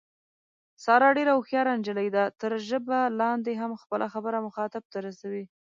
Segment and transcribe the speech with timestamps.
[0.83, 5.43] ساره ډېره هوښیاره نجیلۍ ده، تر ژبه لاندې هم خپله خبره مخاطب ته رسوي.